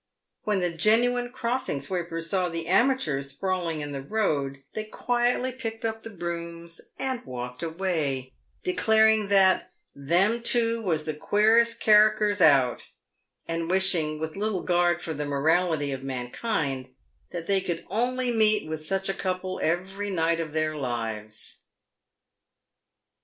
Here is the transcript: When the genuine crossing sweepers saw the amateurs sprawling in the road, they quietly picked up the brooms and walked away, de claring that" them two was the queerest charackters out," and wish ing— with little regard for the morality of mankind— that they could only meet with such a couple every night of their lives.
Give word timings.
When 0.45 0.61
the 0.61 0.71
genuine 0.71 1.31
crossing 1.31 1.79
sweepers 1.79 2.27
saw 2.31 2.49
the 2.49 2.65
amateurs 2.65 3.29
sprawling 3.29 3.81
in 3.81 3.91
the 3.91 4.01
road, 4.01 4.63
they 4.73 4.85
quietly 4.85 5.51
picked 5.51 5.85
up 5.85 6.01
the 6.01 6.09
brooms 6.09 6.81
and 6.97 7.23
walked 7.23 7.61
away, 7.61 8.33
de 8.63 8.73
claring 8.73 9.27
that" 9.27 9.69
them 9.95 10.41
two 10.41 10.81
was 10.81 11.05
the 11.05 11.13
queerest 11.13 11.83
charackters 11.83 12.41
out," 12.41 12.87
and 13.47 13.69
wish 13.69 13.93
ing— 13.93 14.17
with 14.19 14.35
little 14.35 14.61
regard 14.61 15.03
for 15.03 15.13
the 15.13 15.23
morality 15.23 15.91
of 15.91 16.01
mankind— 16.01 16.89
that 17.31 17.45
they 17.45 17.61
could 17.61 17.85
only 17.91 18.31
meet 18.31 18.67
with 18.67 18.83
such 18.83 19.07
a 19.07 19.13
couple 19.13 19.59
every 19.61 20.09
night 20.09 20.39
of 20.39 20.51
their 20.51 20.75
lives. 20.75 21.65